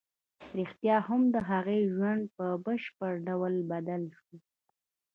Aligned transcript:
رښتیا 0.57 0.97
هم 1.07 1.21
د 1.33 1.35
هغه 1.49 1.75
ژوند 1.93 2.23
په 2.35 2.45
بشپړ 2.65 3.13
ډول 3.27 3.53
بدل 3.71 4.03
شو 4.17 4.35